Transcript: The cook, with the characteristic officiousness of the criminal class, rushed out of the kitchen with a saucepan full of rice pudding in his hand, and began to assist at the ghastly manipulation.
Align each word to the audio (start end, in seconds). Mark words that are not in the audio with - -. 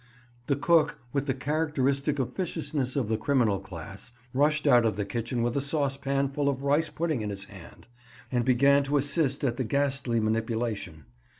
The 0.47 0.55
cook, 0.55 0.97
with 1.13 1.27
the 1.27 1.35
characteristic 1.35 2.17
officiousness 2.17 2.95
of 2.95 3.07
the 3.07 3.19
criminal 3.19 3.59
class, 3.59 4.11
rushed 4.33 4.65
out 4.65 4.83
of 4.83 4.95
the 4.95 5.05
kitchen 5.05 5.43
with 5.43 5.55
a 5.55 5.61
saucepan 5.61 6.29
full 6.29 6.49
of 6.49 6.63
rice 6.63 6.89
pudding 6.89 7.21
in 7.21 7.29
his 7.29 7.43
hand, 7.43 7.85
and 8.31 8.43
began 8.43 8.81
to 8.85 8.97
assist 8.97 9.43
at 9.43 9.57
the 9.57 9.63
ghastly 9.63 10.19
manipulation. 10.19 11.05